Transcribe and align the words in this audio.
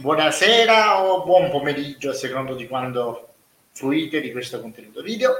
buonasera 0.00 1.02
o 1.02 1.24
buon 1.24 1.50
pomeriggio 1.50 2.08
a 2.08 2.14
secondo 2.14 2.54
di 2.54 2.66
quando 2.66 3.34
fruite 3.72 4.22
di 4.22 4.32
questo 4.32 4.58
contenuto 4.58 5.02
video. 5.02 5.34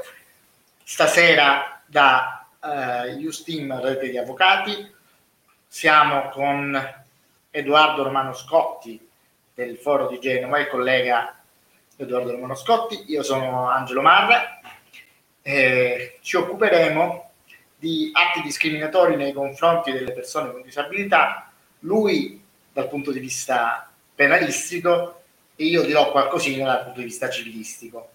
Stasera 0.83 1.81
da 1.83 2.45
uh, 2.59 3.25
Usteam 3.25 3.81
Rete 3.81 4.11
di 4.11 4.19
Avvocati 4.19 4.87
siamo 5.67 6.29
con 6.29 6.79
Edoardo 7.49 8.03
Romano 8.03 8.33
Scotti 8.33 9.09
del 9.55 9.77
Foro 9.77 10.07
di 10.07 10.19
Genova, 10.19 10.59
il 10.59 10.67
collega 10.67 11.41
Edoardo 11.95 12.31
Romano 12.31 12.53
Scotti, 12.53 13.05
io 13.07 13.23
sono 13.23 13.67
Angelo 13.67 14.03
Marra, 14.03 14.59
eh, 15.41 16.19
ci 16.21 16.35
occuperemo 16.35 17.31
di 17.77 18.11
atti 18.13 18.43
discriminatori 18.43 19.15
nei 19.15 19.33
confronti 19.33 19.91
delle 19.91 20.11
persone 20.11 20.51
con 20.51 20.61
disabilità, 20.61 21.51
lui 21.79 22.39
dal 22.71 22.87
punto 22.87 23.11
di 23.11 23.19
vista 23.19 23.90
penalistico 24.21 25.21
e 25.55 25.65
io 25.65 25.81
dirò 25.81 26.11
qualcosina 26.11 26.65
dal 26.65 26.83
punto 26.83 26.99
di 26.99 27.05
vista 27.05 27.27
civilistico. 27.27 28.09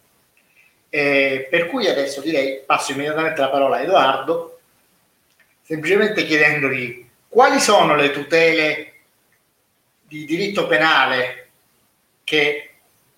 Eh, 0.88 1.48
per 1.50 1.66
cui 1.66 1.88
adesso 1.88 2.20
direi 2.20 2.62
passo 2.64 2.92
immediatamente 2.92 3.40
la 3.40 3.50
parola 3.50 3.76
a 3.76 3.80
Edoardo, 3.82 4.60
semplicemente 5.62 6.24
chiedendogli 6.24 7.04
quali 7.28 7.58
sono 7.58 7.96
le 7.96 8.12
tutele 8.12 8.92
di 10.02 10.24
diritto 10.24 10.68
penale 10.68 11.48
che, 12.22 12.70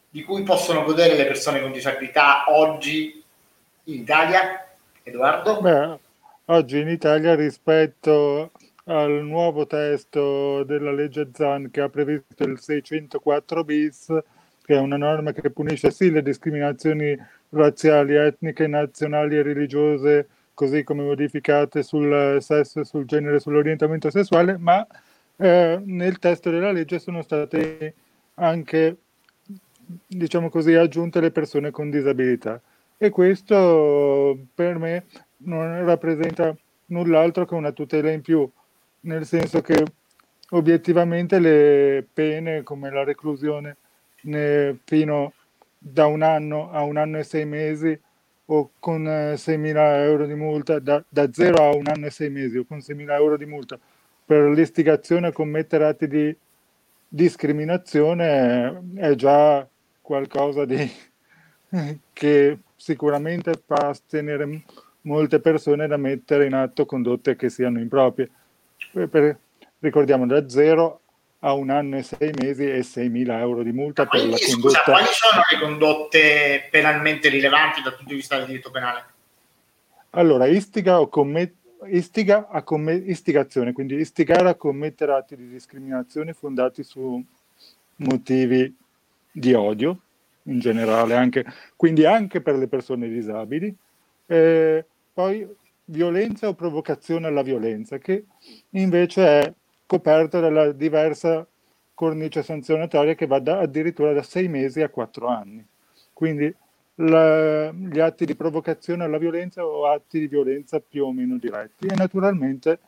di 0.08 0.22
cui 0.24 0.42
possono 0.42 0.82
godere 0.82 1.14
le 1.14 1.26
persone 1.26 1.60
con 1.60 1.72
disabilità 1.72 2.44
oggi 2.48 3.22
in 3.84 4.00
Italia? 4.00 4.66
Edoardo? 5.02 5.60
Beh, 5.60 5.98
oggi 6.46 6.78
in 6.78 6.88
Italia 6.88 7.34
rispetto 7.34 8.52
al 8.88 9.22
nuovo 9.22 9.66
testo 9.66 10.64
della 10.64 10.92
legge 10.92 11.28
ZAN 11.32 11.70
che 11.70 11.82
ha 11.82 11.88
previsto 11.88 12.44
il 12.44 12.58
604 12.58 13.64
bis, 13.64 14.06
che 14.64 14.74
è 14.74 14.78
una 14.78 14.96
norma 14.96 15.32
che 15.32 15.50
punisce 15.50 15.90
sì 15.90 16.10
le 16.10 16.22
discriminazioni 16.22 17.16
razziali, 17.50 18.14
etniche, 18.14 18.66
nazionali 18.66 19.36
e 19.36 19.42
religiose, 19.42 20.28
così 20.54 20.84
come 20.84 21.02
modificate 21.02 21.82
sul 21.82 22.38
sesso, 22.40 22.82
sul 22.82 23.04
genere, 23.04 23.40
sull'orientamento 23.40 24.10
sessuale, 24.10 24.56
ma 24.56 24.86
eh, 25.36 25.80
nel 25.84 26.18
testo 26.18 26.50
della 26.50 26.72
legge 26.72 26.98
sono 26.98 27.20
state 27.20 27.94
anche, 28.36 28.96
diciamo 30.06 30.48
così, 30.48 30.74
aggiunte 30.74 31.20
le 31.20 31.30
persone 31.30 31.70
con 31.70 31.90
disabilità. 31.90 32.60
E 32.96 33.10
questo 33.10 34.46
per 34.54 34.78
me 34.78 35.04
non 35.38 35.84
rappresenta 35.84 36.56
null'altro 36.86 37.44
che 37.44 37.54
una 37.54 37.72
tutela 37.72 38.10
in 38.10 38.22
più 38.22 38.50
nel 39.00 39.24
senso 39.26 39.60
che 39.60 39.84
obiettivamente 40.50 41.38
le 41.38 42.06
pene 42.12 42.62
come 42.62 42.90
la 42.90 43.04
reclusione 43.04 43.76
fino 44.84 45.32
da 45.78 46.06
un 46.06 46.22
anno 46.22 46.70
a 46.72 46.82
un 46.82 46.96
anno 46.96 47.18
e 47.18 47.22
sei 47.22 47.44
mesi 47.44 47.98
o 48.50 48.70
con 48.78 49.04
6.000 49.04 49.76
eh, 49.76 50.02
euro 50.04 50.26
di 50.26 50.34
multa, 50.34 50.78
da, 50.78 51.02
da 51.08 51.30
0 51.30 51.62
a 51.62 51.76
un 51.76 51.86
anno 51.86 52.06
e 52.06 52.10
sei 52.10 52.30
mesi 52.30 52.56
o 52.56 52.64
con 52.64 52.78
6.000 52.78 53.10
euro 53.12 53.36
di 53.36 53.46
multa 53.46 53.78
per 54.24 54.50
l'istigazione 54.50 55.28
a 55.28 55.32
commettere 55.32 55.86
atti 55.86 56.08
di 56.08 56.36
discriminazione 57.08 58.82
è 58.96 59.14
già 59.14 59.66
qualcosa 60.00 60.64
di, 60.64 60.90
che 62.12 62.58
sicuramente 62.76 63.52
fa 63.64 63.88
astenere 63.88 64.64
molte 65.02 65.40
persone 65.40 65.86
da 65.86 65.96
mettere 65.96 66.46
in 66.46 66.54
atto 66.54 66.86
condotte 66.86 67.36
che 67.36 67.48
siano 67.48 67.80
improprie 67.80 68.30
per, 68.92 69.38
ricordiamo 69.80 70.26
da 70.26 70.48
zero 70.48 71.00
a 71.40 71.52
un 71.52 71.70
anno 71.70 71.96
e 71.96 72.02
sei 72.02 72.32
mesi 72.32 72.64
e 72.64 72.80
6.000 72.80 73.38
euro 73.38 73.62
di 73.62 73.72
multa 73.72 74.06
per 74.06 74.20
quindi, 74.20 74.40
la 74.40 74.46
condotta. 74.46 74.68
Scusa, 74.68 74.82
quali 74.82 75.06
sono 75.10 75.42
le 75.50 75.58
condotte 75.58 76.68
penalmente 76.70 77.28
rilevanti 77.28 77.82
dal 77.82 77.94
punto 77.94 78.10
di 78.10 78.16
vista 78.16 78.36
del 78.36 78.46
diritto 78.46 78.70
penale? 78.70 79.04
Allora, 80.10 80.46
istiga 80.46 81.00
o 81.00 81.08
commet- 81.08 81.54
istiga 81.86 82.48
a 82.48 82.62
comm- 82.62 83.06
istigazione, 83.08 83.72
quindi 83.72 83.96
istigare 83.96 84.48
a 84.48 84.54
commettere 84.54 85.12
atti 85.12 85.36
di 85.36 85.48
discriminazione 85.48 86.32
fondati 86.32 86.82
su 86.82 87.22
motivi 87.96 88.74
di 89.30 89.54
odio 89.54 90.00
in 90.44 90.58
generale, 90.58 91.14
anche, 91.14 91.44
quindi 91.76 92.04
anche 92.04 92.40
per 92.40 92.56
le 92.56 92.66
persone 92.66 93.08
disabili. 93.08 93.72
Eh, 94.26 94.84
poi 95.12 95.46
violenza 95.90 96.48
o 96.48 96.54
provocazione 96.54 97.26
alla 97.26 97.42
violenza, 97.42 97.98
che 97.98 98.24
invece 98.70 99.40
è 99.40 99.52
coperta 99.86 100.40
dalla 100.40 100.72
diversa 100.72 101.46
cornice 101.94 102.42
sanzionatoria 102.42 103.14
che 103.14 103.26
va 103.26 103.38
da, 103.40 103.58
addirittura 103.60 104.12
da 104.12 104.22
sei 104.22 104.48
mesi 104.48 104.82
a 104.82 104.88
quattro 104.88 105.26
anni. 105.28 105.64
Quindi 106.12 106.54
la, 106.96 107.70
gli 107.72 107.98
atti 107.98 108.24
di 108.24 108.34
provocazione 108.34 109.04
alla 109.04 109.18
violenza 109.18 109.64
o 109.64 109.86
atti 109.86 110.18
di 110.18 110.26
violenza 110.26 110.80
più 110.80 111.06
o 111.06 111.12
meno 111.12 111.38
diretti. 111.38 111.86
E 111.86 111.94
naturalmente 111.94 112.78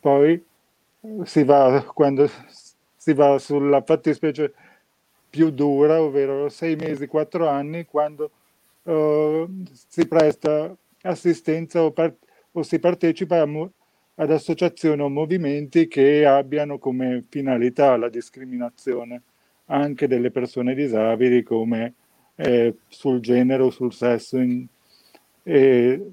poi 0.00 0.42
si 1.24 1.44
va, 1.44 1.82
quando 1.92 2.30
si 2.96 3.12
va 3.12 3.38
sulla 3.38 3.82
fattispecie 3.82 4.52
più 5.30 5.50
dura, 5.50 6.00
ovvero 6.00 6.48
sei 6.48 6.76
mesi, 6.76 7.06
quattro 7.06 7.48
anni, 7.48 7.84
quando 7.86 8.30
uh, 8.82 9.48
si 9.72 10.06
presta 10.06 10.74
assistenza 11.02 11.82
o, 11.82 11.90
part- 11.90 12.23
o 12.56 12.62
si 12.62 12.78
partecipa 12.78 13.40
a 13.40 13.46
mo- 13.46 13.72
ad 14.16 14.30
associazioni 14.30 15.02
o 15.02 15.08
movimenti 15.08 15.88
che 15.88 16.24
abbiano 16.24 16.78
come 16.78 17.24
finalità 17.28 17.96
la 17.96 18.08
discriminazione 18.08 19.22
anche 19.66 20.06
delle 20.06 20.30
persone 20.30 20.74
disabili 20.74 21.42
come 21.42 21.94
eh, 22.36 22.74
sul 22.88 23.20
genere 23.20 23.62
o 23.62 23.70
sul 23.70 23.92
sesso 23.92 24.38
in, 24.38 24.66
e 25.42 26.12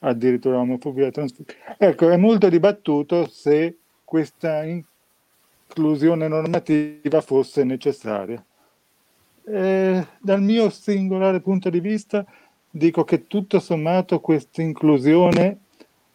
addirittura 0.00 0.58
omofobia 0.58 1.10
transfobia. 1.10 1.76
Ecco, 1.78 2.10
è 2.10 2.16
molto 2.16 2.48
dibattuto 2.48 3.28
se 3.28 3.76
questa 4.04 4.64
inclusione 4.64 6.28
normativa 6.28 7.20
fosse 7.20 7.64
necessaria. 7.64 8.42
Eh, 9.48 10.06
dal 10.20 10.42
mio 10.42 10.70
singolare 10.70 11.40
punto 11.40 11.70
di 11.70 11.80
vista, 11.80 12.24
dico 12.76 13.04
che 13.04 13.26
tutto 13.26 13.58
sommato 13.58 14.20
questa 14.20 14.60
inclusione 14.60 15.58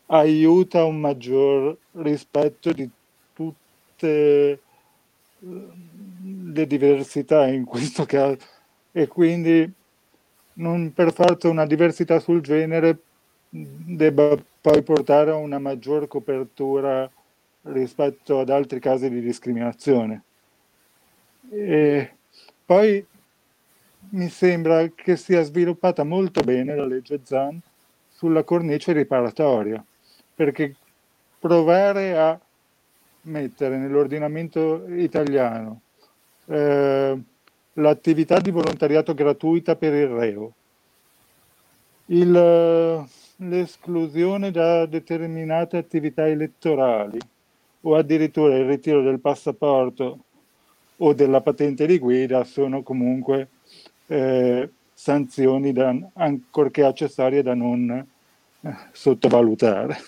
aiuta 0.08 0.84
un 0.84 1.00
maggior 1.00 1.76
rispetto 1.94 2.72
di 2.72 2.88
tutte 3.34 4.08
eh, 4.08 4.60
le 5.40 6.68
diversità 6.68 7.48
in 7.48 7.66
questo 7.66 8.06
caso 8.06 8.38
e 8.92 9.08
quindi 9.08 9.70
non 10.54 10.94
per 10.94 11.14
forza 11.14 11.50
una 11.50 11.66
diversità 11.66 12.20
sul 12.20 12.42
genere 12.42 13.00
debba 13.50 14.38
poi 14.62 14.84
portare 14.84 15.32
a 15.32 15.36
una 15.36 15.58
maggior 15.58 16.08
copertura 16.08 17.10
rispetto 17.64 18.40
ad 18.40 18.50
altri 18.50 18.80
casi 18.80 19.10
di 19.10 19.22
discriminazione. 19.22 20.24
E 21.50 22.12
poi 22.66 23.06
mi 24.14 24.30
sembra 24.30 24.88
che 24.90 25.16
sia 25.16 25.42
sviluppata 25.44 26.04
molto 26.04 26.42
bene 26.42 26.76
la 26.76 26.86
legge 26.86 27.20
ZAN 27.24 27.60
sulla 28.10 28.44
cornice 28.44 28.92
riparatoria, 28.94 29.84
perché 30.36 30.76
provare 31.40 32.18
a 32.18 32.40
mettere 33.24 33.78
nell'ordinamento 33.78 34.86
italiano 34.88 35.82
eh, 36.46 37.20
l'attività 37.74 38.40
di 38.40 38.52
volontariato 38.52 39.14
gratuita 39.14 39.76
per 39.76 39.94
il 39.94 40.08
reo, 40.08 40.54
il, 42.08 43.08
l'esclusione 43.38 44.52
da 44.52 44.86
determinate 44.86 45.78
attività 45.78 46.28
elettorali 46.28 47.20
o 47.84 47.96
addirittura 47.96 48.58
il 48.58 48.66
ritiro 48.66 49.02
del 49.02 49.20
passaporto 49.20 50.20
o 50.98 51.14
della 51.14 51.42
patente 51.42 51.88
di 51.88 51.98
guida 51.98 52.44
sono 52.44 52.84
comunque 52.84 53.48
eh, 54.12 54.70
sanzioni 54.94 55.72
da, 55.72 55.96
ancorché 56.16 56.84
accessorie 56.84 57.42
da 57.42 57.54
non 57.54 57.90
eh, 58.62 58.78
sottovalutare. 58.92 60.04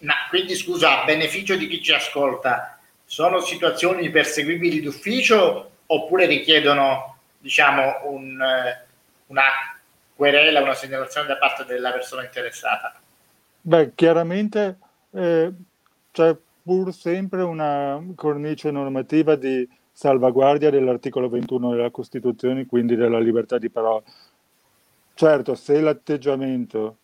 Ma 0.00 0.14
quindi 0.28 0.54
scusa, 0.54 1.02
a 1.02 1.04
beneficio 1.04 1.56
di 1.56 1.66
chi 1.66 1.82
ci 1.82 1.92
ascolta, 1.92 2.78
sono 3.06 3.40
situazioni 3.40 4.10
perseguibili 4.10 4.82
d'ufficio 4.82 5.70
oppure 5.86 6.26
richiedono 6.26 7.16
diciamo 7.38 8.00
un, 8.04 8.40
eh, 8.42 8.86
una 9.28 9.44
querela, 10.14 10.60
una 10.60 10.74
segnalazione 10.74 11.28
da 11.28 11.38
parte 11.38 11.64
della 11.64 11.92
persona 11.92 12.22
interessata? 12.22 13.00
Beh, 13.62 13.92
chiaramente 13.94 14.76
eh, 15.12 15.50
c'è 16.12 16.36
pur 16.62 16.92
sempre 16.92 17.42
una 17.42 18.02
cornice 18.14 18.70
normativa 18.70 19.36
di 19.36 19.66
salvaguardia 19.96 20.68
dell'articolo 20.68 21.30
21 21.30 21.70
della 21.70 21.90
Costituzione, 21.90 22.66
quindi 22.66 22.96
della 22.96 23.18
libertà 23.18 23.56
di 23.56 23.70
parola. 23.70 24.02
Certo, 25.14 25.54
se 25.54 25.80
l'atteggiamento 25.80 26.98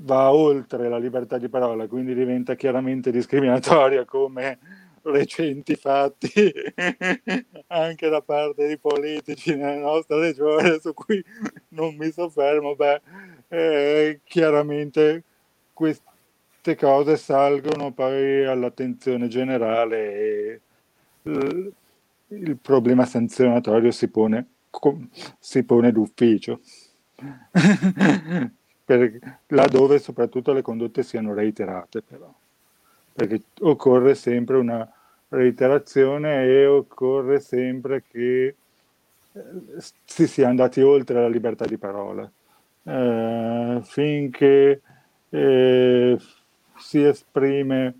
va 0.00 0.32
oltre 0.32 0.88
la 0.88 0.98
libertà 0.98 1.38
di 1.38 1.48
parola, 1.48 1.86
quindi 1.86 2.14
diventa 2.14 2.56
chiaramente 2.56 3.12
discriminatoria 3.12 4.04
come 4.04 4.58
recenti 5.02 5.76
fatti 5.76 6.52
anche 7.68 8.08
da 8.08 8.20
parte 8.20 8.66
di 8.66 8.76
politici 8.78 9.54
nella 9.54 9.78
nostra 9.78 10.18
regione 10.18 10.80
su 10.80 10.92
cui 10.94 11.24
non 11.68 11.94
mi 11.94 12.10
soffermo, 12.10 12.74
beh, 12.74 13.00
eh, 13.46 14.20
chiaramente 14.24 15.22
queste 15.72 16.74
cose 16.76 17.16
salgono 17.16 17.92
poi 17.92 18.44
all'attenzione 18.44 19.28
generale 19.28 20.14
e 20.14 20.60
il 22.28 22.56
problema 22.56 23.04
sanzionatorio 23.04 23.90
si 23.90 24.08
pone, 24.08 24.46
si 25.38 25.62
pone 25.64 25.92
d'ufficio. 25.92 26.60
per, 28.88 29.40
laddove 29.48 29.98
soprattutto 29.98 30.54
le 30.54 30.62
condotte 30.62 31.02
siano 31.02 31.34
reiterate 31.34 32.00
però 32.00 32.32
perché 33.12 33.42
occorre 33.60 34.14
sempre 34.14 34.56
una 34.56 34.90
reiterazione 35.28 36.44
e 36.44 36.64
occorre 36.64 37.38
sempre 37.40 38.02
che 38.08 38.54
eh, 39.32 39.42
si 40.04 40.26
sia 40.26 40.48
andati 40.48 40.80
oltre 40.80 41.20
la 41.20 41.28
libertà 41.28 41.66
di 41.66 41.76
parola 41.76 42.30
eh, 42.84 43.80
finché 43.82 44.80
eh, 45.28 46.18
si 46.78 47.02
esprime 47.02 47.94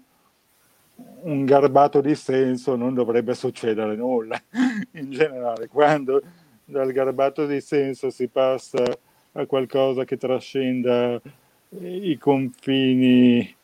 un 1.23 1.45
garbato 1.45 2.01
dissenso 2.01 2.77
non 2.77 2.95
dovrebbe 2.95 3.35
succedere 3.35 3.95
nulla 3.97 4.41
in 4.93 5.11
generale 5.11 5.69
quando 5.69 6.23
dal 6.65 6.93
garbato 6.93 7.47
dissenso 7.47 8.11
si 8.11 8.29
passa 8.29 8.85
a 9.33 9.47
qualcosa 9.47 10.05
che 10.05 10.17
trascenda 10.17 11.21
i 11.81 12.17
confini 12.19 13.57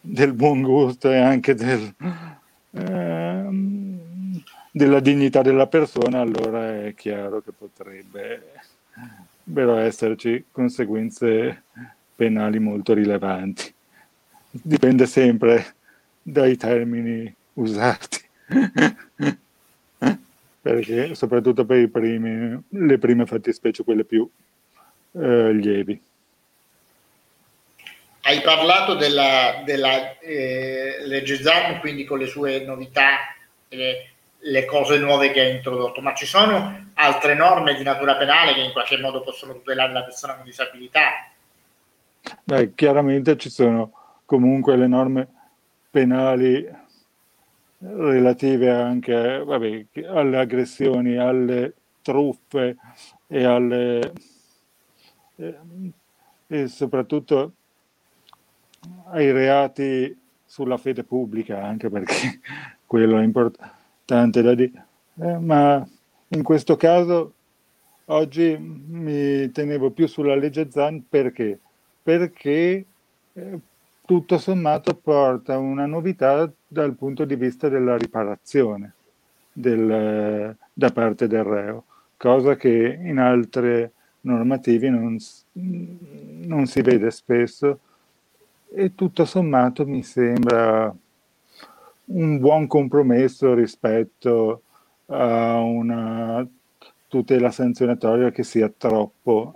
del 0.00 0.32
buon 0.32 0.62
gusto 0.62 1.10
e 1.10 1.16
anche 1.16 1.54
del, 1.54 1.94
ehm, 2.70 4.42
della 4.70 5.00
dignità 5.00 5.42
della 5.42 5.66
persona, 5.66 6.20
allora 6.20 6.84
è 6.84 6.94
chiaro 6.94 7.40
che 7.40 7.52
potrebbe 7.52 8.52
però 9.52 9.76
esserci 9.76 10.46
conseguenze 10.50 11.64
penali 12.14 12.58
molto 12.58 12.94
rilevanti. 12.94 13.72
Dipende 14.50 15.06
sempre 15.06 15.74
dai 16.26 16.56
termini 16.56 17.32
usati. 17.54 18.24
perché 20.66 21.14
soprattutto 21.14 21.64
per 21.64 21.88
primi, 21.90 22.60
le 22.70 22.98
prime 22.98 23.24
fattispecie, 23.24 23.84
quelle 23.84 24.04
più 24.04 24.28
eh, 25.12 25.52
lievi. 25.52 26.02
Hai 28.22 28.40
parlato 28.40 28.94
della, 28.94 29.62
della 29.64 30.18
eh, 30.18 30.96
legge 31.06 31.40
ZAN, 31.40 31.78
quindi 31.78 32.04
con 32.04 32.18
le 32.18 32.26
sue 32.26 32.64
novità 32.64 33.18
e 33.68 34.08
le 34.38 34.64
cose 34.64 34.98
nuove 34.98 35.30
che 35.30 35.40
ha 35.40 35.48
introdotto, 35.48 36.00
ma 36.00 36.12
ci 36.14 36.26
sono 36.26 36.90
altre 36.94 37.34
norme 37.34 37.76
di 37.76 37.84
natura 37.84 38.16
penale 38.16 38.52
che 38.52 38.62
in 38.62 38.72
qualche 38.72 38.98
modo 38.98 39.22
possono 39.22 39.52
tutelare 39.52 39.92
la 39.92 40.02
persona 40.02 40.34
con 40.34 40.44
disabilità? 40.44 41.30
Beh, 42.42 42.74
chiaramente 42.74 43.36
ci 43.36 43.50
sono 43.50 43.92
comunque 44.24 44.76
le 44.76 44.88
norme 44.88 45.28
penali 45.96 46.68
relative 47.78 48.70
anche 48.70 49.42
vabbè, 49.42 49.86
alle 50.08 50.38
aggressioni, 50.38 51.16
alle 51.16 51.72
truffe 52.02 52.76
e, 53.26 53.44
alle, 53.44 54.12
eh, 55.36 55.58
e 56.48 56.68
soprattutto 56.68 57.52
ai 59.06 59.32
reati 59.32 60.14
sulla 60.44 60.76
fede 60.76 61.02
pubblica, 61.02 61.64
anche 61.64 61.88
perché 61.88 62.40
quello 62.84 63.18
è 63.18 63.22
importante 63.22 64.42
da 64.42 64.54
dire. 64.54 64.86
Eh, 65.18 65.38
ma 65.38 65.82
in 66.28 66.42
questo 66.42 66.76
caso 66.76 67.32
oggi 68.06 68.54
mi 68.58 69.50
tenevo 69.50 69.92
più 69.92 70.06
sulla 70.06 70.36
legge 70.36 70.70
Zan 70.70 71.08
perché? 71.08 71.58
Perché 72.02 72.84
eh, 73.32 73.60
tutto 74.06 74.38
sommato 74.38 74.94
porta 74.94 75.58
una 75.58 75.84
novità 75.84 76.50
dal 76.66 76.94
punto 76.94 77.24
di 77.24 77.34
vista 77.34 77.68
della 77.68 77.96
riparazione 77.96 78.94
del, 79.52 80.56
da 80.72 80.90
parte 80.92 81.26
del 81.26 81.42
reo, 81.42 81.84
cosa 82.16 82.54
che 82.56 82.98
in 83.02 83.18
altre 83.18 83.92
normative 84.20 84.90
non, 84.90 85.18
non 85.52 86.66
si 86.66 86.82
vede 86.82 87.10
spesso. 87.10 87.80
E 88.72 88.94
tutto 88.94 89.24
sommato 89.24 89.86
mi 89.86 90.02
sembra 90.02 90.94
un 92.06 92.38
buon 92.38 92.66
compromesso 92.66 93.54
rispetto 93.54 94.62
a 95.06 95.58
una 95.58 96.46
tutela 97.08 97.50
sanzionatoria 97.50 98.30
che 98.30 98.42
sia 98.42 98.70
troppo 98.76 99.54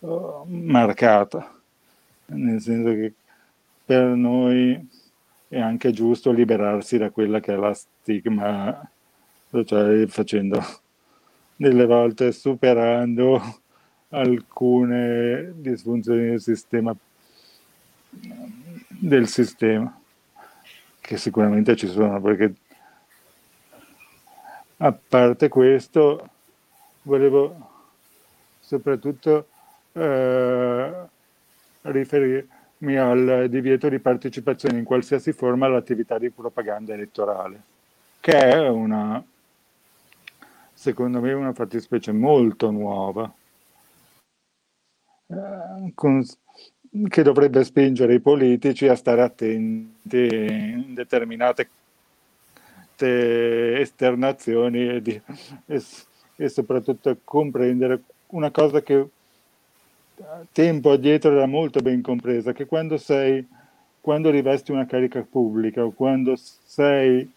uh, 0.00 0.44
marcata, 0.46 1.52
nel 2.26 2.60
senso 2.60 2.90
che 2.90 3.14
per 3.92 4.06
noi 4.16 4.88
è 5.48 5.60
anche 5.60 5.90
giusto 5.90 6.32
liberarsi 6.32 6.96
da 6.96 7.10
quella 7.10 7.40
che 7.40 7.52
è 7.52 7.56
la 7.56 7.74
stigma, 7.74 8.90
cioè 9.66 10.06
facendo 10.06 10.64
delle 11.54 11.84
volte 11.84 12.32
superando 12.32 13.60
alcune 14.08 15.52
disfunzioni 15.56 16.30
del 16.30 16.40
sistema 16.40 16.96
del 18.88 19.28
sistema 19.28 20.00
che 21.00 21.16
sicuramente 21.18 21.76
ci 21.76 21.88
sono 21.88 22.18
perché 22.20 22.54
a 24.78 24.92
parte 24.92 25.48
questo 25.48 26.28
volevo 27.02 27.68
soprattutto 28.60 29.48
eh, 29.92 30.92
riferire 31.82 32.46
al 32.96 33.46
divieto 33.48 33.88
di 33.88 33.98
partecipazione 33.98 34.78
in 34.78 34.84
qualsiasi 34.84 35.32
forma 35.32 35.66
all'attività 35.66 36.18
di 36.18 36.30
propaganda 36.30 36.92
elettorale, 36.92 37.62
che 38.20 38.32
è 38.32 38.68
una, 38.68 39.22
secondo 40.72 41.20
me, 41.20 41.32
una 41.32 41.52
fattispecie 41.52 42.12
molto 42.12 42.70
nuova, 42.70 43.32
eh, 45.28 45.92
con, 45.94 46.24
che 47.08 47.22
dovrebbe 47.22 47.64
spingere 47.64 48.14
i 48.14 48.20
politici 48.20 48.88
a 48.88 48.96
stare 48.96 49.22
attenti 49.22 50.26
in 50.34 50.94
determinate 50.94 51.68
esternazioni 53.04 54.88
e, 54.88 55.02
di, 55.02 55.20
e, 55.66 55.82
e 56.36 56.48
soprattutto 56.48 57.16
comprendere 57.24 58.02
una 58.28 58.50
cosa 58.50 58.80
che 58.82 59.08
tempo 60.52 60.90
addietro 60.92 61.32
era 61.32 61.46
molto 61.46 61.80
ben 61.80 62.02
compresa, 62.02 62.52
che 62.52 62.66
quando 62.66 62.96
sei, 62.96 63.46
quando 64.00 64.30
rivesti 64.30 64.72
una 64.72 64.86
carica 64.86 65.24
pubblica 65.28 65.84
o 65.84 65.92
quando 65.92 66.34
sei 66.36 67.30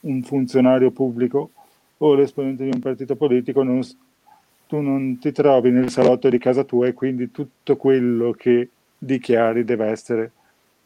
un 0.00 0.22
funzionario 0.22 0.90
pubblico 0.90 1.50
o 1.98 2.14
l'esponente 2.14 2.64
di 2.64 2.70
un 2.72 2.80
partito 2.80 3.16
politico, 3.16 3.62
non, 3.62 3.80
tu 4.66 4.80
non 4.80 5.18
ti 5.18 5.32
trovi 5.32 5.70
nel 5.70 5.90
salotto 5.90 6.28
di 6.28 6.38
casa 6.38 6.64
tua 6.64 6.86
e 6.86 6.92
quindi 6.92 7.30
tutto 7.30 7.76
quello 7.76 8.32
che 8.32 8.68
dichiari 8.98 9.64
deve 9.64 9.86
essere 9.86 10.32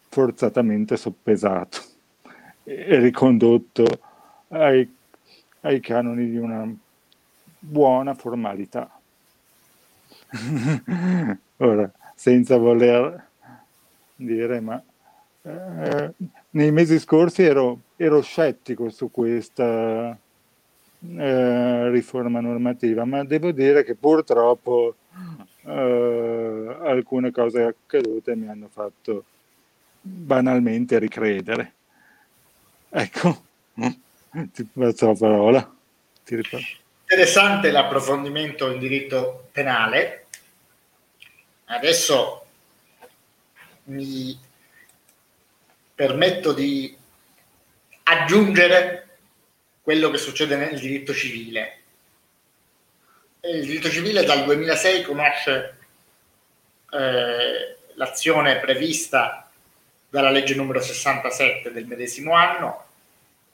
forzatamente 0.09 0.97
soppesato 0.97 1.81
e 2.65 2.99
ricondotto 2.99 3.85
ai, 4.49 4.89
ai 5.61 5.81
canoni 5.81 6.31
di 6.31 6.37
una 6.37 6.69
buona 7.59 8.15
formalità. 8.15 9.00
Ora, 11.59 11.91
senza 12.15 12.57
voler 12.57 13.29
dire, 14.15 14.61
ma 14.61 14.83
eh, 15.43 16.13
nei 16.51 16.71
mesi 16.73 16.99
scorsi 16.99 17.43
ero, 17.43 17.81
ero 17.97 18.21
scettico 18.21 18.91
su 18.91 19.11
questa 19.11 20.17
eh, 21.17 21.91
riforma 21.91 22.41
normativa, 22.41 23.05
ma 23.05 23.25
devo 23.25 23.51
dire 23.53 23.85
che 23.85 23.95
purtroppo 23.95 24.95
eh, 25.65 26.77
alcune 26.83 27.31
cose 27.31 27.63
accadute 27.63 28.35
mi 28.37 28.49
hanno 28.49 28.69
fatto 28.71 29.25
banalmente 30.01 30.99
ricredere. 30.99 31.73
Ecco, 32.89 33.43
ti 34.53 34.65
passo 34.73 35.07
la 35.07 35.15
parola. 35.15 35.75
Ti 36.25 36.37
ripeto 36.37 36.89
interessante 37.13 37.73
l'approfondimento 37.73 38.71
in 38.71 38.79
diritto 38.79 39.49
penale. 39.51 40.27
Adesso 41.65 42.47
mi 43.87 44.39
permetto 45.93 46.53
di 46.53 46.97
aggiungere 48.05 49.09
quello 49.83 50.09
che 50.11 50.19
succede 50.19 50.55
nel 50.55 50.79
diritto 50.79 51.13
civile. 51.13 51.79
Il 53.41 53.65
diritto 53.65 53.91
civile 53.91 54.23
dal 54.23 54.45
2006 54.45 55.03
conosce 55.03 55.79
eh, 56.93 57.77
l'azione 57.95 58.61
prevista 58.61 59.51
dalla 60.09 60.31
legge 60.31 60.55
numero 60.55 60.81
67 60.81 61.73
del 61.73 61.87
medesimo 61.87 62.35
anno 62.35 62.85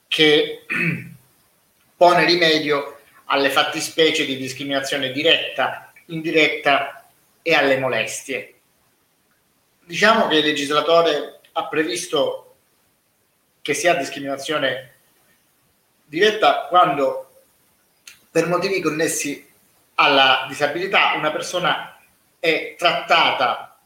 che 0.08 0.66
pone 1.96 2.24
rimedio 2.26 2.95
alle 3.26 3.50
fattispecie 3.50 4.24
di 4.24 4.36
discriminazione 4.36 5.12
diretta, 5.12 5.92
indiretta 6.06 7.04
e 7.42 7.54
alle 7.54 7.78
molestie. 7.78 8.54
Diciamo 9.84 10.26
che 10.26 10.36
il 10.36 10.44
legislatore 10.44 11.40
ha 11.52 11.66
previsto 11.68 12.56
che 13.62 13.74
sia 13.74 13.94
discriminazione 13.94 14.94
diretta 16.04 16.66
quando 16.68 17.30
per 18.30 18.46
motivi 18.46 18.80
connessi 18.80 19.48
alla 19.94 20.44
disabilità 20.48 21.14
una 21.14 21.32
persona 21.32 21.98
è 22.38 22.74
trattata 22.76 23.78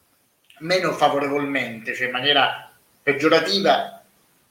meno 0.58 0.92
favorevolmente, 0.92 1.94
cioè 1.94 2.06
in 2.06 2.12
maniera 2.12 2.70
peggiorativa 3.02 4.02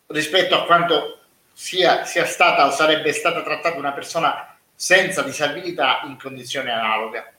rispetto 0.07 0.55
a 0.55 0.65
quanto 0.65 1.19
sia, 1.53 2.05
sia 2.05 2.25
stata 2.25 2.65
o 2.65 2.71
sarebbe 2.71 3.11
stata 3.11 3.43
trattata 3.43 3.77
una 3.77 3.91
persona 3.91 4.48
senza 4.81 5.23
disabilità 5.23 6.03
in 6.05 6.17
condizione 6.17 6.71
analoga. 6.71 7.29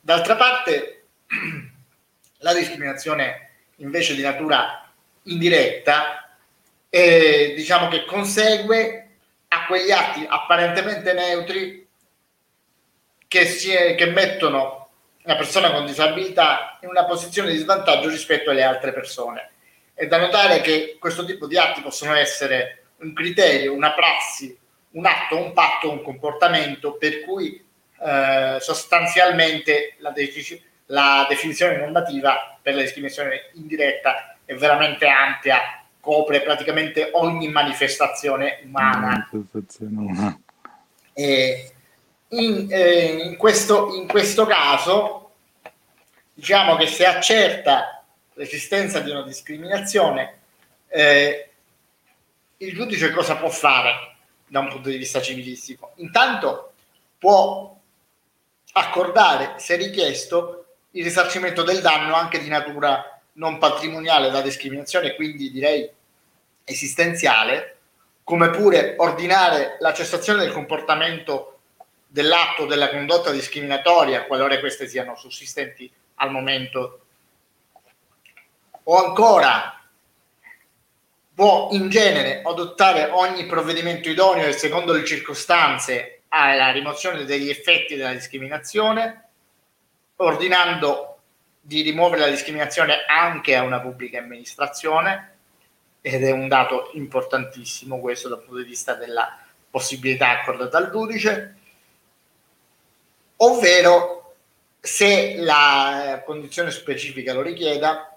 D'altra 0.00 0.36
parte, 0.36 1.08
la 2.38 2.54
discriminazione 2.54 3.50
invece 3.76 4.14
di 4.14 4.22
natura 4.22 4.90
indiretta 5.24 6.34
eh, 6.88 7.52
diciamo 7.54 7.88
che 7.88 8.06
consegue 8.06 9.08
a 9.48 9.66
quegli 9.66 9.90
atti 9.90 10.24
apparentemente 10.26 11.12
neutri 11.12 11.86
che, 13.28 13.44
si 13.44 13.70
è, 13.72 13.94
che 13.94 14.06
mettono 14.06 14.88
una 15.24 15.36
persona 15.36 15.70
con 15.70 15.84
disabilità 15.84 16.78
in 16.80 16.88
una 16.88 17.04
posizione 17.04 17.50
di 17.52 17.58
svantaggio 17.58 18.08
rispetto 18.08 18.48
alle 18.48 18.62
altre 18.62 18.94
persone. 18.94 19.50
È 19.92 20.06
da 20.06 20.16
notare 20.16 20.62
che 20.62 20.96
questo 20.98 21.26
tipo 21.26 21.46
di 21.46 21.58
atti 21.58 21.82
possono 21.82 22.14
essere 22.14 22.84
un 23.00 23.12
criterio, 23.12 23.74
una 23.74 23.92
prassi, 23.92 24.58
un 24.92 25.06
atto, 25.06 25.36
un 25.36 25.52
patto, 25.52 25.90
un 25.90 26.02
comportamento 26.02 26.94
per 26.94 27.20
cui 27.22 27.64
eh, 28.02 28.56
sostanzialmente 28.60 29.94
la, 29.98 30.10
defic- 30.10 30.60
la 30.86 31.26
definizione 31.28 31.76
normativa 31.76 32.58
per 32.60 32.74
la 32.74 32.82
discriminazione 32.82 33.50
indiretta 33.54 34.36
è 34.44 34.54
veramente 34.54 35.06
ampia, 35.06 35.84
copre 36.00 36.40
praticamente 36.40 37.10
ogni 37.12 37.48
manifestazione 37.48 38.60
umana. 38.64 39.28
E 41.12 41.72
in, 42.28 42.66
eh, 42.70 43.22
in, 43.24 43.36
questo, 43.36 43.94
in 43.94 44.08
questo 44.08 44.46
caso, 44.46 45.30
diciamo 46.32 46.76
che 46.76 46.86
se 46.86 47.06
accerta 47.06 48.02
l'esistenza 48.34 49.00
di 49.00 49.10
una 49.10 49.22
discriminazione, 49.22 50.38
eh, 50.88 51.50
il 52.56 52.74
giudice 52.74 53.12
cosa 53.12 53.36
può 53.36 53.50
fare 53.50 54.09
da 54.50 54.58
un 54.58 54.68
punto 54.68 54.88
di 54.88 54.96
vista 54.96 55.22
civilistico? 55.22 55.92
Intanto 55.96 56.72
può 57.18 57.74
accordare, 58.72 59.54
se 59.58 59.76
richiesto, 59.76 60.64
il 60.92 61.04
risarcimento 61.04 61.62
del 61.62 61.80
danno 61.80 62.14
anche 62.14 62.40
di 62.40 62.48
natura 62.48 63.20
non 63.34 63.58
patrimoniale 63.58 64.30
da 64.30 64.40
discriminazione, 64.42 65.14
quindi 65.14 65.50
direi 65.52 65.88
esistenziale, 66.64 67.76
come 68.24 68.50
pure 68.50 68.96
ordinare 68.98 69.76
la 69.80 69.92
cessazione 69.92 70.40
del 70.40 70.52
comportamento 70.52 71.58
dell'atto 72.06 72.66
della 72.66 72.90
condotta 72.90 73.30
discriminatoria 73.30 74.26
qualora 74.26 74.58
queste 74.58 74.88
siano 74.88 75.14
sussistenti 75.16 75.90
al 76.16 76.32
momento 76.32 77.04
o 78.82 79.06
ancora 79.06 79.79
può 81.40 81.68
in 81.70 81.88
genere 81.88 82.42
adottare 82.44 83.06
ogni 83.06 83.46
provvedimento 83.46 84.10
idoneo 84.10 84.46
e 84.46 84.52
secondo 84.52 84.92
le 84.92 85.06
circostanze 85.06 86.24
alla 86.28 86.70
rimozione 86.70 87.24
degli 87.24 87.48
effetti 87.48 87.96
della 87.96 88.12
discriminazione 88.12 89.28
ordinando 90.16 91.16
di 91.58 91.80
rimuovere 91.80 92.20
la 92.20 92.28
discriminazione 92.28 93.06
anche 93.08 93.56
a 93.56 93.62
una 93.62 93.80
pubblica 93.80 94.18
amministrazione 94.18 95.36
ed 96.02 96.22
è 96.22 96.30
un 96.30 96.46
dato 96.46 96.90
importantissimo 96.92 98.00
questo 98.00 98.28
dal 98.28 98.42
punto 98.42 98.60
di 98.60 98.68
vista 98.68 98.92
della 98.92 99.38
possibilità 99.70 100.40
accordata 100.40 100.76
al 100.76 100.90
giudice, 100.90 101.56
ovvero 103.36 104.34
se 104.78 105.36
la 105.38 106.22
condizione 106.22 106.70
specifica 106.70 107.32
lo 107.32 107.40
richieda, 107.40 108.09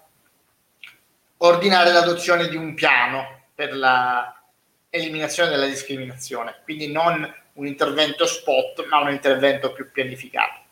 ordinare 1.44 1.92
l'adozione 1.92 2.48
di 2.48 2.56
un 2.56 2.74
piano 2.74 3.42
per 3.54 3.74
l'eliminazione 3.74 5.50
della 5.50 5.66
discriminazione, 5.66 6.60
quindi 6.64 6.90
non 6.90 7.32
un 7.54 7.66
intervento 7.66 8.26
spot, 8.26 8.86
ma 8.88 9.00
un 9.00 9.10
intervento 9.10 9.72
più 9.72 9.90
pianificato. 9.92 10.62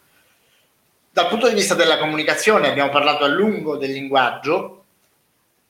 Dal 1.10 1.28
punto 1.28 1.46
di 1.48 1.54
vista 1.54 1.74
della 1.74 1.98
comunicazione, 1.98 2.70
abbiamo 2.70 2.90
parlato 2.90 3.24
a 3.24 3.28
lungo 3.28 3.76
del 3.76 3.92
linguaggio, 3.92 4.84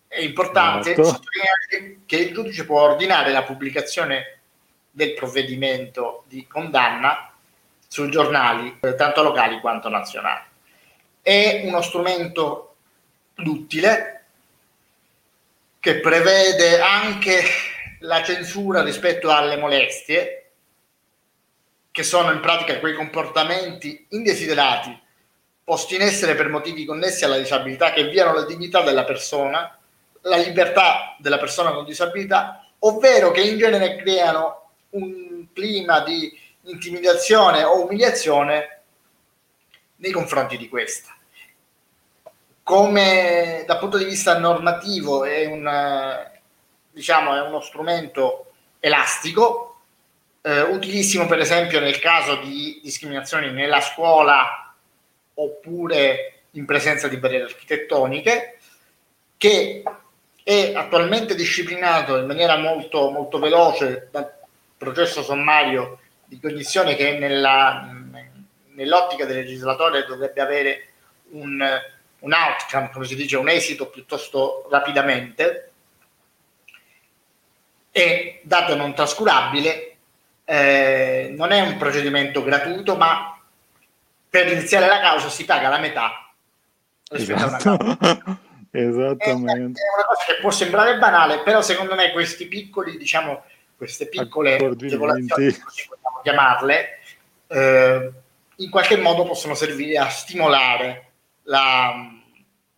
è 0.06 0.20
importante 0.20 0.94
sottolineare 0.94 2.02
che 2.06 2.16
il 2.16 2.32
giudice 2.32 2.64
può 2.64 2.82
ordinare 2.82 3.32
la 3.32 3.42
pubblicazione 3.42 4.38
del 4.90 5.14
provvedimento 5.14 6.24
di 6.28 6.46
condanna 6.46 7.32
sui 7.88 8.10
giornali, 8.10 8.78
tanto 8.96 9.22
locali 9.22 9.58
quanto 9.58 9.88
nazionali. 9.88 10.44
È 11.20 11.62
uno 11.64 11.82
strumento 11.82 12.76
duttile 13.34 14.21
che 15.82 15.98
prevede 15.98 16.80
anche 16.80 17.42
la 18.02 18.22
censura 18.22 18.84
rispetto 18.84 19.32
alle 19.32 19.56
molestie, 19.56 20.50
che 21.90 22.04
sono 22.04 22.30
in 22.30 22.38
pratica 22.38 22.78
quei 22.78 22.94
comportamenti 22.94 24.06
indesiderati 24.10 24.96
posti 25.64 25.96
in 25.96 26.02
essere 26.02 26.36
per 26.36 26.48
motivi 26.48 26.84
connessi 26.84 27.24
alla 27.24 27.36
disabilità 27.36 27.92
che 27.92 28.06
violano 28.08 28.38
la 28.38 28.44
dignità 28.44 28.82
della 28.82 29.02
persona, 29.02 29.76
la 30.20 30.36
libertà 30.36 31.16
della 31.18 31.38
persona 31.38 31.72
con 31.72 31.84
disabilità, 31.84 32.64
ovvero 32.78 33.32
che 33.32 33.40
in 33.40 33.58
genere 33.58 33.96
creano 33.96 34.70
un 34.90 35.48
clima 35.52 35.98
di 36.04 36.32
intimidazione 36.62 37.64
o 37.64 37.82
umiliazione 37.82 38.82
nei 39.96 40.12
confronti 40.12 40.56
di 40.56 40.68
questa. 40.68 41.12
Come 42.72 43.64
dal 43.66 43.78
punto 43.78 43.98
di 43.98 44.06
vista 44.06 44.38
normativo 44.38 45.26
è, 45.26 45.44
un, 45.44 45.70
diciamo, 46.90 47.34
è 47.34 47.42
uno 47.42 47.60
strumento 47.60 48.52
elastico, 48.80 49.80
eh, 50.40 50.62
utilissimo 50.62 51.26
per 51.26 51.38
esempio 51.38 51.80
nel 51.80 51.98
caso 51.98 52.36
di 52.36 52.80
discriminazioni 52.82 53.52
nella 53.52 53.82
scuola 53.82 54.74
oppure 55.34 56.44
in 56.52 56.64
presenza 56.64 57.08
di 57.08 57.18
barriere 57.18 57.44
architettoniche, 57.44 58.56
che 59.36 59.82
è 60.42 60.72
attualmente 60.74 61.34
disciplinato 61.34 62.16
in 62.16 62.24
maniera 62.24 62.56
molto, 62.56 63.10
molto 63.10 63.38
veloce 63.38 64.08
dal 64.10 64.32
processo 64.78 65.22
sommario 65.22 65.98
di 66.24 66.40
cognizione 66.40 66.94
che 66.94 67.18
nella, 67.18 67.86
nell'ottica 68.68 69.26
del 69.26 69.36
legislatore 69.36 70.06
dovrebbe 70.06 70.40
avere 70.40 70.86
un, 71.32 71.62
un 72.22 72.32
outcome, 72.32 72.90
come 72.92 73.06
si 73.06 73.14
dice, 73.14 73.36
un 73.36 73.48
esito 73.48 73.88
piuttosto 73.88 74.66
rapidamente, 74.70 75.70
e 77.90 78.40
dato 78.42 78.74
non 78.74 78.94
trascurabile, 78.94 79.96
eh, 80.44 81.32
non 81.36 81.52
è 81.52 81.60
un 81.60 81.76
procedimento 81.76 82.42
gratuito, 82.42 82.96
ma 82.96 83.38
per 84.28 84.50
iniziare 84.50 84.86
la 84.86 85.00
causa 85.00 85.28
si 85.28 85.44
paga 85.44 85.68
la 85.68 85.78
metà 85.78 86.32
rispetto 87.10 87.44
esatto. 87.44 87.68
a 87.68 87.76
una 87.80 87.96
causa. 87.96 88.40
Esattamente. 88.74 89.80
È 89.82 89.94
una 89.94 90.06
cosa 90.06 90.24
che 90.26 90.40
può 90.40 90.50
sembrare 90.50 90.96
banale, 90.96 91.40
però 91.40 91.60
secondo 91.60 91.94
me 91.94 92.12
questi 92.12 92.46
piccoli, 92.46 92.96
diciamo, 92.96 93.44
queste 93.76 94.06
piccole 94.06 94.56
agevolazioni, 94.56 95.58
così 95.58 95.86
possiamo 95.88 96.20
chiamarle, 96.22 96.98
eh, 97.48 98.10
in 98.56 98.70
qualche 98.70 98.96
modo 98.96 99.24
possono 99.24 99.54
servire 99.54 99.98
a 99.98 100.08
stimolare 100.08 101.11
la, 101.44 102.10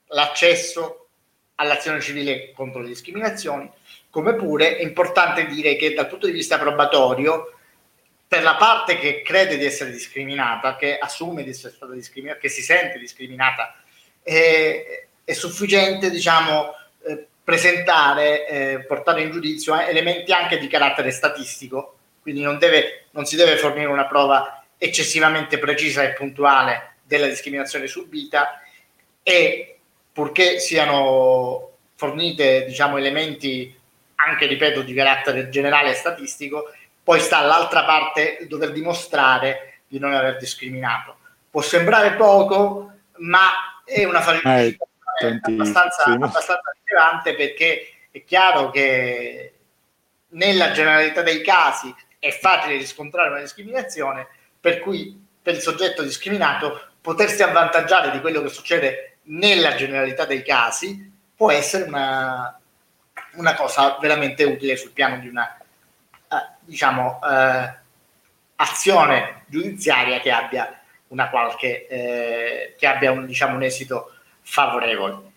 l'accesso 0.08 1.08
all'azione 1.56 2.00
civile 2.00 2.52
contro 2.52 2.80
le 2.80 2.88
discriminazioni, 2.88 3.70
come 4.10 4.34
pure 4.34 4.76
è 4.76 4.82
importante 4.82 5.46
dire 5.46 5.76
che 5.76 5.94
dal 5.94 6.08
punto 6.08 6.26
di 6.26 6.32
vista 6.32 6.58
probatorio 6.58 7.52
per 8.26 8.42
la 8.42 8.56
parte 8.56 8.98
che 8.98 9.22
crede 9.22 9.56
di 9.56 9.64
essere 9.64 9.92
discriminata, 9.92 10.76
che 10.76 10.98
assume 10.98 11.44
di 11.44 11.50
essere 11.50 11.72
stata 11.72 11.92
discriminata, 11.92 12.40
che 12.40 12.48
si 12.48 12.62
sente 12.62 12.98
discriminata, 12.98 13.76
è, 14.22 15.06
è 15.22 15.32
sufficiente, 15.32 16.10
diciamo, 16.10 16.74
eh, 17.06 17.26
presentare, 17.44 18.48
eh, 18.48 18.84
portare 18.86 19.22
in 19.22 19.30
giudizio 19.30 19.78
elementi 19.78 20.32
anche 20.32 20.58
di 20.58 20.66
carattere 20.66 21.12
statistico, 21.12 21.98
quindi 22.22 22.42
non, 22.42 22.58
deve, 22.58 23.06
non 23.10 23.24
si 23.24 23.36
deve 23.36 23.56
fornire 23.56 23.86
una 23.86 24.06
prova 24.06 24.64
eccessivamente 24.78 25.58
precisa 25.58 26.02
e 26.02 26.14
puntuale 26.14 26.93
della 27.16 27.28
discriminazione 27.28 27.86
subita 27.86 28.60
e 29.22 29.78
purché 30.12 30.58
siano 30.60 31.70
fornite 31.94 32.64
diciamo, 32.66 32.98
elementi 32.98 33.74
anche 34.16 34.46
ripeto 34.46 34.82
di 34.82 34.94
carattere 34.94 35.48
generale 35.48 35.90
e 35.90 35.94
statistico, 35.94 36.72
poi 37.02 37.20
sta 37.20 37.38
all'altra 37.38 37.84
parte 37.84 38.38
il 38.40 38.48
dover 38.48 38.72
dimostrare 38.72 39.80
di 39.86 39.98
non 39.98 40.14
aver 40.14 40.36
discriminato. 40.38 41.16
Può 41.50 41.60
sembrare 41.60 42.12
poco, 42.12 42.92
ma 43.18 43.82
è 43.84 44.04
una 44.04 44.20
facilità 44.20 44.84
abbastanza, 45.46 46.04
abbastanza 46.04 46.60
rilevante 46.84 47.34
perché 47.34 47.88
è 48.10 48.24
chiaro 48.24 48.70
che 48.70 49.52
nella 50.30 50.72
generalità 50.72 51.22
dei 51.22 51.42
casi 51.42 51.94
è 52.18 52.30
facile 52.30 52.76
riscontrare 52.76 53.30
una 53.30 53.40
discriminazione, 53.40 54.26
per 54.58 54.80
cui 54.80 55.22
per 55.42 55.54
il 55.54 55.60
soggetto 55.60 56.02
discriminato 56.02 56.93
potersi 57.04 57.42
avvantaggiare 57.42 58.10
di 58.12 58.20
quello 58.22 58.40
che 58.40 58.48
succede 58.48 59.18
nella 59.24 59.74
generalità 59.74 60.24
dei 60.24 60.42
casi 60.42 61.12
può 61.36 61.50
essere 61.50 61.84
una, 61.84 62.58
una 63.34 63.54
cosa 63.54 63.98
veramente 64.00 64.42
utile 64.44 64.74
sul 64.76 64.92
piano 64.92 65.18
di 65.18 65.28
una 65.28 65.54
eh, 65.54 66.56
diciamo 66.60 67.20
eh, 67.22 67.74
azione 68.56 69.42
giudiziaria 69.48 70.18
che 70.20 70.30
abbia 70.30 70.80
una 71.08 71.28
qualche 71.28 71.86
eh, 71.88 72.74
che 72.78 72.86
abbia 72.86 73.12
un, 73.12 73.26
diciamo, 73.26 73.54
un 73.54 73.64
esito 73.64 74.14
favorevole 74.40 75.32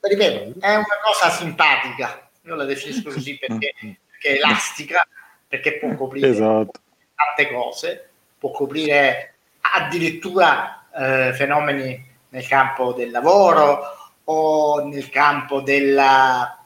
ripeto 0.00 0.58
è 0.58 0.74
una 0.74 0.98
cosa 1.02 1.28
simpatica 1.28 2.30
io 2.40 2.54
la 2.54 2.64
definisco 2.64 3.10
così 3.10 3.36
perché, 3.36 3.74
perché 3.78 4.28
è 4.28 4.36
elastica 4.36 5.06
perché 5.46 5.76
può 5.76 5.94
coprire 5.94 6.28
esatto. 6.30 6.80
tante 7.14 7.52
cose 7.52 8.08
può 8.38 8.50
coprire 8.52 9.33
addirittura 9.72 10.84
eh, 10.94 11.32
fenomeni 11.34 12.12
nel 12.28 12.46
campo 12.46 12.92
del 12.92 13.10
lavoro 13.10 14.12
o 14.24 14.84
nel 14.86 15.08
campo 15.08 15.60
della 15.60 16.58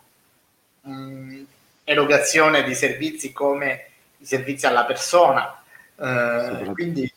mh, 0.81 0.91
mm, 0.91 1.43
erogazione 1.85 2.63
di 2.63 2.75
servizi 2.75 3.33
come 3.33 3.87
i 4.19 4.27
servizi 4.27 4.67
alla 4.67 4.85
persona. 4.85 5.61
Eh, 5.97 6.71
quindi, 6.73 7.13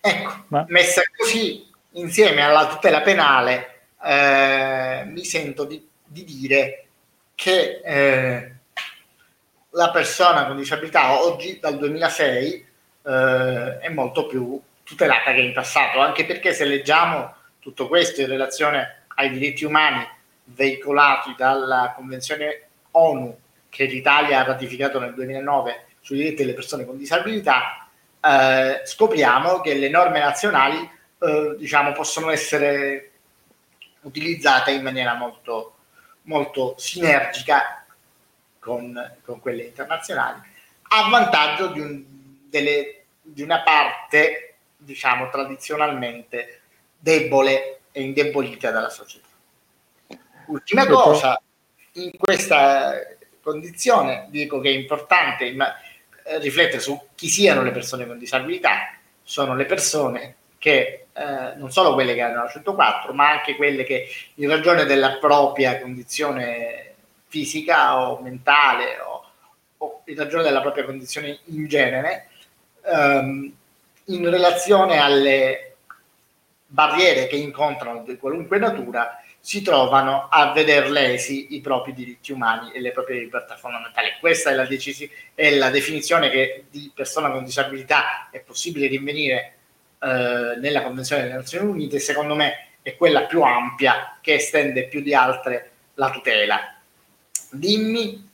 ecco, 0.00 0.44
Ma... 0.48 0.64
messa 0.68 1.02
così 1.16 1.68
insieme 1.92 2.42
alla 2.42 2.66
tutela 2.68 3.00
penale, 3.00 3.80
eh, 4.02 5.04
mi 5.06 5.24
sento 5.24 5.64
di, 5.64 5.86
di 6.04 6.24
dire 6.24 6.86
che 7.34 7.80
eh, 7.84 8.52
la 9.70 9.90
persona 9.90 10.46
con 10.46 10.56
disabilità 10.56 11.20
oggi, 11.22 11.58
dal 11.60 11.78
2006, 11.78 12.66
eh, 13.04 13.78
è 13.78 13.88
molto 13.88 14.26
più 14.26 14.60
tutelata 14.82 15.32
che 15.32 15.40
in 15.40 15.52
passato, 15.52 16.00
anche 16.00 16.24
perché 16.24 16.52
se 16.52 16.64
leggiamo 16.64 17.34
tutto 17.58 17.88
questo 17.88 18.20
in 18.20 18.26
relazione 18.26 19.04
ai 19.16 19.30
diritti 19.30 19.64
umani 19.64 20.06
veicolati 20.44 21.34
dalla 21.36 21.92
Convenzione 21.94 22.62
ONU 22.92 23.38
che 23.68 23.84
l'Italia 23.84 24.40
ha 24.40 24.44
ratificato 24.44 24.98
nel 24.98 25.14
2009 25.14 25.86
sui 26.00 26.16
diritti 26.16 26.42
delle 26.42 26.54
persone 26.54 26.84
con 26.84 26.96
disabilità, 26.96 27.88
eh, 28.20 28.82
scopriamo 28.84 29.60
che 29.60 29.74
le 29.74 29.88
norme 29.88 30.18
nazionali 30.18 30.90
eh, 31.18 31.54
diciamo, 31.56 31.92
possono 31.92 32.30
essere 32.30 33.10
utilizzate 34.02 34.72
in 34.72 34.82
maniera 34.82 35.14
molto, 35.14 35.76
molto 36.22 36.74
sinergica 36.78 37.84
con, 38.58 39.18
con 39.24 39.40
quelle 39.40 39.64
internazionali, 39.64 40.40
a 40.92 41.08
vantaggio 41.08 41.68
di, 41.68 41.80
un, 41.80 42.04
delle, 42.50 43.04
di 43.22 43.42
una 43.42 43.62
parte, 43.62 44.56
diciamo, 44.76 45.30
tradizionalmente 45.30 46.60
debole 46.98 47.80
e 47.92 48.02
indebolita 48.02 48.70
dalla 48.70 48.90
società. 48.90 49.28
Ultima 50.46 50.86
cosa, 50.86 51.40
in 51.92 52.10
questa 52.18 52.94
condizione 53.40 54.26
dico 54.28 54.60
che 54.60 54.68
è 54.68 54.72
importante 54.72 55.46
eh, 55.46 56.38
riflettere 56.38 56.80
su 56.80 57.00
chi 57.14 57.28
siano 57.28 57.62
le 57.62 57.70
persone 57.70 58.06
con 58.06 58.18
disabilità, 58.18 58.94
sono 59.22 59.54
le 59.54 59.64
persone 59.64 60.34
che 60.58 61.06
eh, 61.12 61.54
non 61.56 61.70
solo 61.70 61.94
quelle 61.94 62.14
che 62.14 62.20
hanno 62.20 62.42
la 62.42 62.48
104, 62.48 63.12
ma 63.12 63.30
anche 63.30 63.56
quelle 63.56 63.84
che 63.84 64.08
in 64.34 64.48
ragione 64.48 64.84
della 64.84 65.18
propria 65.18 65.80
condizione 65.80 66.94
fisica 67.28 68.08
o 68.08 68.20
mentale 68.20 69.00
o, 69.00 69.24
o 69.78 70.02
in 70.06 70.16
ragione 70.16 70.42
della 70.42 70.60
propria 70.60 70.84
condizione 70.84 71.38
in 71.46 71.66
genere, 71.66 72.29
ehm, 72.84 73.52
in 74.04 74.30
relazione 74.30 74.98
alle 74.98 75.74
barriere 76.66 77.26
che 77.26 77.36
incontrano 77.36 78.04
di 78.04 78.16
qualunque 78.16 78.58
natura 78.58 79.20
si 79.42 79.62
trovano 79.62 80.28
a 80.30 80.52
veder 80.52 80.90
lesi 80.90 81.54
i 81.54 81.60
propri 81.60 81.94
diritti 81.94 82.30
umani 82.30 82.72
e 82.72 82.80
le 82.80 82.92
proprie 82.92 83.20
libertà 83.20 83.56
fondamentali. 83.56 84.10
Questa 84.20 84.50
è 84.50 84.54
la, 84.54 84.66
decisi- 84.66 85.10
è 85.34 85.50
la 85.56 85.70
definizione 85.70 86.28
che 86.28 86.64
di 86.70 86.92
persona 86.94 87.30
con 87.30 87.42
disabilità 87.42 88.28
è 88.30 88.40
possibile 88.40 88.86
rinvenire 88.86 89.54
eh, 89.98 90.56
nella 90.58 90.82
Convenzione 90.82 91.22
delle 91.22 91.34
Nazioni 91.34 91.70
Unite, 91.70 91.98
secondo 91.98 92.34
me 92.34 92.68
è 92.82 92.96
quella 92.96 93.22
più 93.22 93.42
ampia 93.42 94.18
che 94.20 94.34
estende 94.34 94.86
più 94.88 95.00
di 95.00 95.14
altre 95.14 95.70
la 95.94 96.10
tutela. 96.10 96.76
Dimmi, 97.50 98.28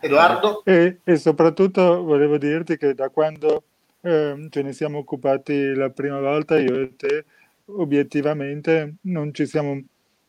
Edoardo. 0.00 0.62
E, 0.64 0.98
e 1.04 1.16
soprattutto 1.16 2.02
volevo 2.02 2.36
dirti 2.36 2.76
che 2.76 2.94
da 2.94 3.08
quando 3.08 3.62
eh, 4.00 4.46
ce 4.50 4.62
ne 4.62 4.72
siamo 4.72 4.98
occupati 4.98 5.74
la 5.74 5.90
prima 5.90 6.20
volta, 6.20 6.58
io 6.58 6.80
e 6.80 6.96
te, 6.96 7.24
obiettivamente 7.66 8.96
non 9.02 9.32
ci 9.34 9.46
siamo 9.46 9.82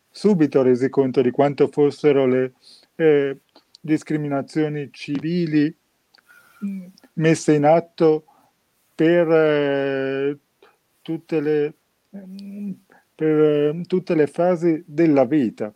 subito 0.09 0.61
resi 0.61 0.89
conto 0.89 1.21
di 1.21 1.31
quanto 1.31 1.67
fossero 1.67 2.25
le 2.25 2.53
eh, 2.95 3.37
discriminazioni 3.79 4.89
civili 4.91 5.73
messe 7.13 7.53
in 7.53 7.65
atto 7.65 8.25
per, 8.93 9.31
eh, 9.31 10.37
tutte, 11.01 11.39
le, 11.39 11.73
per 13.15 13.39
eh, 13.39 13.81
tutte 13.87 14.15
le 14.15 14.27
fasi 14.27 14.83
della 14.85 15.23
vita, 15.25 15.73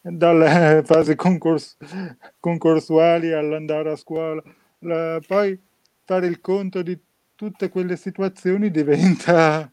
dalle 0.00 0.82
fasi 0.86 1.16
concors- 1.16 1.76
concorsuali 2.38 3.32
all'andare 3.32 3.90
a 3.90 3.96
scuola, 3.96 4.42
la, 4.80 5.20
poi 5.26 5.60
fare 6.04 6.26
il 6.26 6.40
conto 6.40 6.82
di 6.82 6.96
tutte 7.40 7.70
quelle 7.70 7.96
situazioni 7.96 8.70
diventa 8.70 9.66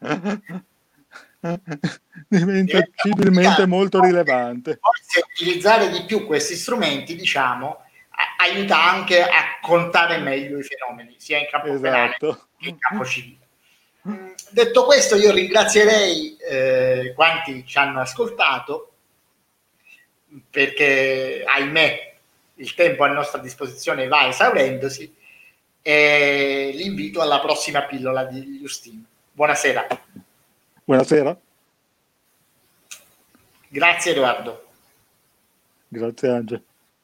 diventa 2.26 2.78
civilmente 2.94 3.66
molto 3.66 4.00
rilevante. 4.00 4.78
Forse 4.80 5.26
utilizzare 5.30 5.90
di 5.90 6.04
più 6.06 6.24
questi 6.24 6.54
strumenti, 6.56 7.14
diciamo, 7.14 7.84
aiuta 8.38 8.82
anche 8.82 9.22
a 9.22 9.58
contare 9.60 10.16
meglio 10.16 10.58
i 10.58 10.62
fenomeni, 10.62 11.16
sia 11.18 11.36
in 11.36 11.48
campo 11.50 11.66
esatto. 11.66 12.48
che 12.58 12.70
in 12.70 12.78
campo 12.78 13.04
civile. 13.04 13.46
Mm, 14.08 14.30
detto 14.48 14.86
questo, 14.86 15.16
io 15.16 15.30
ringrazierei 15.30 16.38
eh, 16.38 17.12
quanti 17.14 17.66
ci 17.66 17.76
hanno 17.76 18.00
ascoltato, 18.00 18.92
perché 20.48 21.44
ahimè 21.46 22.14
il 22.54 22.72
tempo 22.72 23.04
a 23.04 23.08
nostra 23.08 23.42
disposizione 23.42 24.08
va 24.08 24.26
esaurendosi, 24.26 25.16
e 25.88 26.70
l'invito 26.74 27.22
alla 27.22 27.40
prossima 27.40 27.86
pillola 27.86 28.24
di 28.24 28.58
Justin. 28.60 29.02
Buonasera. 29.32 29.86
Buonasera. 30.84 31.40
Grazie 33.68 34.10
Edoardo. 34.10 34.66
Grazie 35.88 36.28
Angelo. 36.28 36.62